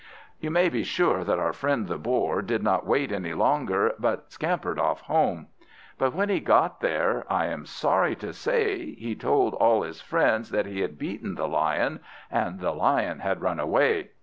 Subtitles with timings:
[0.39, 4.31] You may be sure that our friend the Boar did not wait any longer, but
[4.31, 5.45] scampered off home.
[5.99, 10.49] But when he got there, I am sorry to say he told all his friends
[10.49, 11.99] he had beaten the Lion,
[12.31, 14.09] and the Lion had run away!